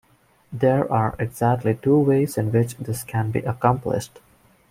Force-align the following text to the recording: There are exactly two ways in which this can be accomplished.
There 0.51 0.91
are 0.91 1.15
exactly 1.19 1.75
two 1.75 1.99
ways 1.99 2.35
in 2.35 2.51
which 2.51 2.75
this 2.77 3.03
can 3.03 3.29
be 3.29 3.41
accomplished. 3.41 4.17